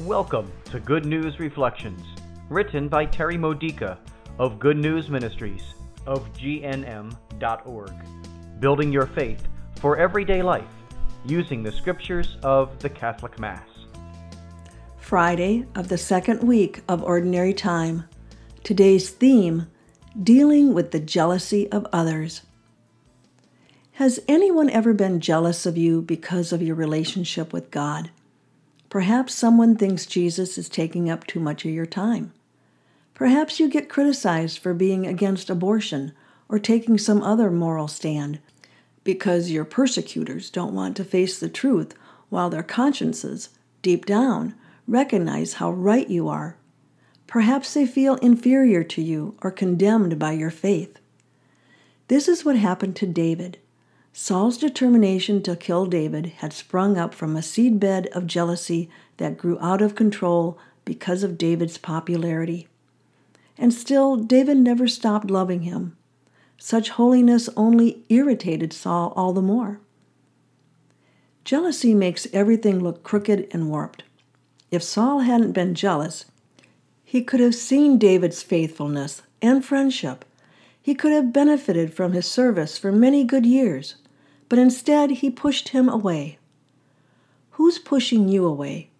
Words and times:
Welcome 0.00 0.50
to 0.72 0.80
Good 0.80 1.06
News 1.06 1.38
Reflections, 1.38 2.02
written 2.48 2.88
by 2.88 3.06
Terry 3.06 3.38
Modica 3.38 3.96
of 4.40 4.58
Good 4.58 4.76
News 4.76 5.08
Ministries 5.08 5.62
of 6.04 6.32
GNM.org, 6.32 7.92
building 8.58 8.92
your 8.92 9.06
faith 9.06 9.46
for 9.76 9.96
everyday 9.96 10.42
life 10.42 10.64
using 11.24 11.62
the 11.62 11.70
scriptures 11.70 12.38
of 12.42 12.76
the 12.80 12.90
Catholic 12.90 13.38
Mass. 13.38 13.68
Friday 14.96 15.64
of 15.76 15.86
the 15.86 15.96
second 15.96 16.42
week 16.42 16.82
of 16.88 17.04
Ordinary 17.04 17.54
Time. 17.54 18.02
Today's 18.64 19.10
theme 19.10 19.68
Dealing 20.20 20.74
with 20.74 20.90
the 20.90 20.98
Jealousy 20.98 21.70
of 21.70 21.86
Others. 21.92 22.42
Has 23.92 24.18
anyone 24.26 24.70
ever 24.70 24.92
been 24.92 25.20
jealous 25.20 25.66
of 25.66 25.78
you 25.78 26.02
because 26.02 26.52
of 26.52 26.60
your 26.60 26.74
relationship 26.74 27.52
with 27.52 27.70
God? 27.70 28.10
Perhaps 28.94 29.34
someone 29.34 29.74
thinks 29.74 30.06
Jesus 30.06 30.56
is 30.56 30.68
taking 30.68 31.10
up 31.10 31.26
too 31.26 31.40
much 31.40 31.64
of 31.64 31.72
your 31.72 31.84
time. 31.84 32.32
Perhaps 33.12 33.58
you 33.58 33.68
get 33.68 33.88
criticized 33.88 34.60
for 34.60 34.72
being 34.72 35.04
against 35.04 35.50
abortion 35.50 36.12
or 36.48 36.60
taking 36.60 36.96
some 36.96 37.20
other 37.20 37.50
moral 37.50 37.88
stand 37.88 38.38
because 39.02 39.50
your 39.50 39.64
persecutors 39.64 40.48
don't 40.48 40.76
want 40.76 40.96
to 40.96 41.04
face 41.04 41.40
the 41.40 41.48
truth 41.48 41.96
while 42.28 42.48
their 42.48 42.62
consciences, 42.62 43.48
deep 43.82 44.06
down, 44.06 44.54
recognize 44.86 45.54
how 45.54 45.72
right 45.72 46.08
you 46.08 46.28
are. 46.28 46.56
Perhaps 47.26 47.74
they 47.74 47.86
feel 47.86 48.14
inferior 48.18 48.84
to 48.84 49.02
you 49.02 49.36
or 49.42 49.50
condemned 49.50 50.20
by 50.20 50.30
your 50.30 50.52
faith. 50.52 51.00
This 52.06 52.28
is 52.28 52.44
what 52.44 52.54
happened 52.54 52.94
to 52.94 53.06
David. 53.08 53.58
Saul's 54.16 54.58
determination 54.58 55.42
to 55.42 55.56
kill 55.56 55.86
David 55.86 56.26
had 56.36 56.52
sprung 56.52 56.96
up 56.96 57.16
from 57.16 57.34
a 57.34 57.42
seedbed 57.42 58.06
of 58.12 58.28
jealousy 58.28 58.88
that 59.16 59.36
grew 59.36 59.58
out 59.58 59.82
of 59.82 59.96
control 59.96 60.56
because 60.84 61.24
of 61.24 61.36
David's 61.36 61.78
popularity. 61.78 62.68
And 63.58 63.74
still, 63.74 64.14
David 64.14 64.58
never 64.58 64.86
stopped 64.86 65.32
loving 65.32 65.62
him. 65.62 65.96
Such 66.56 66.90
holiness 66.90 67.48
only 67.56 68.04
irritated 68.08 68.72
Saul 68.72 69.12
all 69.16 69.32
the 69.32 69.42
more. 69.42 69.80
Jealousy 71.44 71.92
makes 71.92 72.28
everything 72.32 72.78
look 72.78 73.02
crooked 73.02 73.48
and 73.50 73.68
warped. 73.68 74.04
If 74.70 74.84
Saul 74.84 75.20
hadn't 75.20 75.52
been 75.52 75.74
jealous, 75.74 76.26
he 77.02 77.20
could 77.20 77.40
have 77.40 77.56
seen 77.56 77.98
David's 77.98 78.44
faithfulness 78.44 79.22
and 79.42 79.64
friendship. 79.64 80.24
He 80.80 80.94
could 80.94 81.10
have 81.10 81.32
benefited 81.32 81.92
from 81.92 82.12
his 82.12 82.26
service 82.26 82.78
for 82.78 82.92
many 82.92 83.24
good 83.24 83.44
years 83.44 83.96
but 84.48 84.58
instead 84.58 85.10
he 85.10 85.30
pushed 85.30 85.70
him 85.70 85.88
away. 85.88 86.38
Who's 87.52 87.78
pushing 87.78 88.28
you 88.28 88.44
away? 88.44 88.90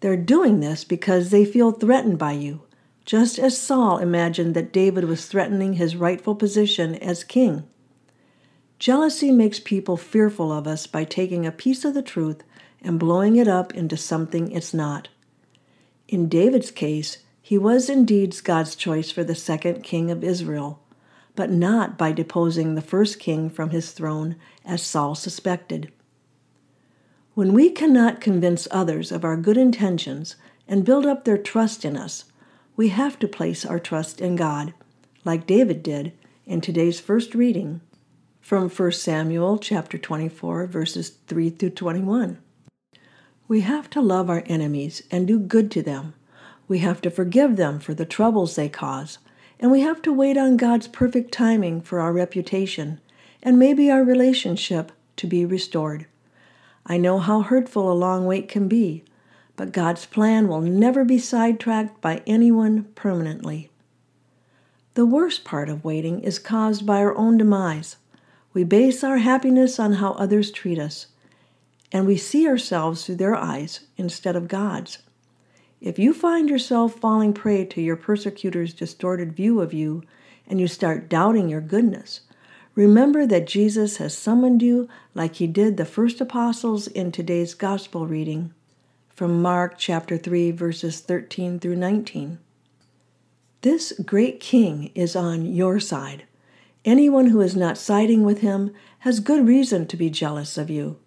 They're 0.00 0.16
doing 0.16 0.60
this 0.60 0.84
because 0.84 1.30
they 1.30 1.44
feel 1.44 1.72
threatened 1.72 2.18
by 2.18 2.32
you, 2.32 2.62
just 3.04 3.38
as 3.38 3.58
Saul 3.58 3.98
imagined 3.98 4.54
that 4.54 4.72
David 4.72 5.04
was 5.04 5.26
threatening 5.26 5.74
his 5.74 5.96
rightful 5.96 6.34
position 6.34 6.94
as 6.96 7.24
king. 7.24 7.64
Jealousy 8.78 9.30
makes 9.30 9.58
people 9.58 9.96
fearful 9.96 10.52
of 10.52 10.66
us 10.66 10.86
by 10.86 11.04
taking 11.04 11.46
a 11.46 11.52
piece 11.52 11.84
of 11.84 11.94
the 11.94 12.02
truth 12.02 12.42
and 12.82 12.98
blowing 12.98 13.36
it 13.36 13.48
up 13.48 13.74
into 13.74 13.96
something 13.96 14.52
it's 14.52 14.74
not. 14.74 15.08
In 16.08 16.28
David's 16.28 16.70
case, 16.70 17.18
he 17.40 17.56
was 17.56 17.88
indeed 17.88 18.36
God's 18.44 18.76
choice 18.76 19.10
for 19.10 19.24
the 19.24 19.34
second 19.34 19.82
king 19.82 20.10
of 20.10 20.22
Israel 20.22 20.80
but 21.36 21.50
not 21.50 21.96
by 21.96 22.10
deposing 22.10 22.74
the 22.74 22.82
first 22.82 23.20
king 23.20 23.48
from 23.48 23.70
his 23.70 23.92
throne, 23.92 24.36
as 24.64 24.82
Saul 24.82 25.14
suspected. 25.14 25.92
When 27.34 27.52
we 27.52 27.70
cannot 27.70 28.22
convince 28.22 28.66
others 28.70 29.12
of 29.12 29.24
our 29.24 29.36
good 29.36 29.58
intentions 29.58 30.36
and 30.66 30.84
build 30.84 31.04
up 31.04 31.24
their 31.24 31.38
trust 31.38 31.84
in 31.84 31.96
us, 31.96 32.24
we 32.74 32.88
have 32.88 33.18
to 33.18 33.28
place 33.28 33.64
our 33.64 33.78
trust 33.78 34.20
in 34.20 34.36
God, 34.36 34.72
like 35.24 35.46
David 35.46 35.82
did 35.82 36.12
in 36.46 36.60
today's 36.60 36.98
first 36.98 37.34
reading 37.34 37.82
from 38.40 38.70
1 38.70 38.92
Samuel 38.92 39.58
chapter 39.58 39.98
24 39.98 40.66
verses 40.66 41.10
3 41.26 41.50
through 41.50 41.70
21. 41.70 42.38
We 43.48 43.60
have 43.60 43.90
to 43.90 44.00
love 44.00 44.30
our 44.30 44.42
enemies 44.46 45.02
and 45.10 45.26
do 45.26 45.38
good 45.38 45.70
to 45.72 45.82
them. 45.82 46.14
We 46.68 46.78
have 46.78 47.00
to 47.02 47.10
forgive 47.10 47.56
them 47.56 47.80
for 47.80 47.92
the 47.92 48.06
troubles 48.06 48.56
they 48.56 48.68
cause 48.68 49.18
and 49.58 49.70
we 49.70 49.80
have 49.80 50.02
to 50.02 50.12
wait 50.12 50.36
on 50.36 50.56
God's 50.56 50.88
perfect 50.88 51.32
timing 51.32 51.80
for 51.80 52.00
our 52.00 52.12
reputation 52.12 53.00
and 53.42 53.58
maybe 53.58 53.90
our 53.90 54.02
relationship 54.02 54.92
to 55.16 55.26
be 55.26 55.44
restored. 55.44 56.06
I 56.84 56.98
know 56.98 57.18
how 57.18 57.42
hurtful 57.42 57.90
a 57.90 57.94
long 57.94 58.26
wait 58.26 58.48
can 58.48 58.68
be, 58.68 59.04
but 59.56 59.72
God's 59.72 60.06
plan 60.06 60.48
will 60.48 60.60
never 60.60 61.04
be 61.04 61.18
sidetracked 61.18 62.00
by 62.00 62.22
anyone 62.26 62.84
permanently. 62.94 63.70
The 64.94 65.06
worst 65.06 65.44
part 65.44 65.68
of 65.68 65.84
waiting 65.84 66.20
is 66.20 66.38
caused 66.38 66.86
by 66.86 66.98
our 66.98 67.16
own 67.16 67.38
demise. 67.38 67.96
We 68.52 68.64
base 68.64 69.04
our 69.04 69.18
happiness 69.18 69.78
on 69.78 69.94
how 69.94 70.12
others 70.12 70.50
treat 70.50 70.78
us, 70.78 71.08
and 71.92 72.06
we 72.06 72.16
see 72.16 72.46
ourselves 72.46 73.04
through 73.04 73.16
their 73.16 73.36
eyes 73.36 73.80
instead 73.96 74.36
of 74.36 74.48
God's. 74.48 74.98
If 75.80 75.98
you 75.98 76.14
find 76.14 76.48
yourself 76.48 76.94
falling 76.94 77.34
prey 77.34 77.64
to 77.66 77.82
your 77.82 77.96
persecutor's 77.96 78.72
distorted 78.72 79.34
view 79.34 79.60
of 79.60 79.74
you 79.74 80.02
and 80.46 80.58
you 80.58 80.66
start 80.68 81.08
doubting 81.08 81.48
your 81.48 81.60
goodness, 81.60 82.22
remember 82.74 83.26
that 83.26 83.46
Jesus 83.46 83.98
has 83.98 84.16
summoned 84.16 84.62
you 84.62 84.88
like 85.14 85.36
he 85.36 85.46
did 85.46 85.76
the 85.76 85.84
first 85.84 86.20
apostles 86.20 86.86
in 86.86 87.12
today's 87.12 87.54
gospel 87.54 88.06
reading 88.06 88.54
from 89.08 89.42
Mark 89.42 89.76
chapter 89.78 90.16
3 90.16 90.50
verses 90.50 91.00
13 91.00 91.58
through 91.58 91.76
19. 91.76 92.38
This 93.62 93.92
great 94.04 94.40
king 94.40 94.90
is 94.94 95.16
on 95.16 95.46
your 95.46 95.80
side. 95.80 96.24
Anyone 96.84 97.26
who 97.26 97.40
is 97.40 97.56
not 97.56 97.76
siding 97.76 98.22
with 98.22 98.40
him 98.40 98.72
has 99.00 99.20
good 99.20 99.46
reason 99.46 99.86
to 99.88 99.96
be 99.96 100.08
jealous 100.08 100.56
of 100.56 100.70
you. 100.70 100.98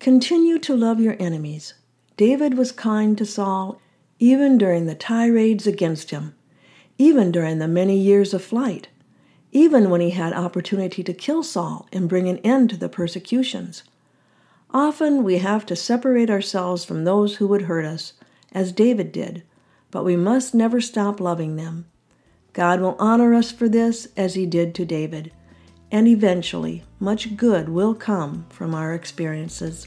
Continue 0.00 0.58
to 0.58 0.76
love 0.76 1.00
your 1.00 1.16
enemies. 1.18 1.74
David 2.18 2.58
was 2.58 2.72
kind 2.72 3.16
to 3.16 3.24
Saul 3.24 3.80
even 4.18 4.58
during 4.58 4.86
the 4.86 4.96
tirades 4.96 5.68
against 5.68 6.10
him, 6.10 6.34
even 6.98 7.30
during 7.30 7.60
the 7.60 7.68
many 7.68 7.96
years 7.96 8.34
of 8.34 8.42
flight, 8.42 8.88
even 9.52 9.88
when 9.88 10.00
he 10.00 10.10
had 10.10 10.32
opportunity 10.32 11.04
to 11.04 11.12
kill 11.12 11.44
Saul 11.44 11.86
and 11.92 12.08
bring 12.08 12.28
an 12.28 12.38
end 12.38 12.70
to 12.70 12.76
the 12.76 12.88
persecutions. 12.88 13.84
Often 14.72 15.22
we 15.22 15.38
have 15.38 15.64
to 15.66 15.76
separate 15.76 16.28
ourselves 16.28 16.84
from 16.84 17.04
those 17.04 17.36
who 17.36 17.46
would 17.46 17.62
hurt 17.62 17.84
us, 17.84 18.14
as 18.50 18.72
David 18.72 19.12
did, 19.12 19.44
but 19.92 20.04
we 20.04 20.16
must 20.16 20.56
never 20.56 20.80
stop 20.80 21.20
loving 21.20 21.54
them. 21.54 21.86
God 22.52 22.80
will 22.80 22.96
honor 22.98 23.32
us 23.32 23.52
for 23.52 23.68
this 23.68 24.08
as 24.16 24.34
he 24.34 24.44
did 24.44 24.74
to 24.74 24.84
David, 24.84 25.30
and 25.92 26.08
eventually 26.08 26.82
much 26.98 27.36
good 27.36 27.68
will 27.68 27.94
come 27.94 28.46
from 28.50 28.74
our 28.74 28.92
experiences. 28.92 29.86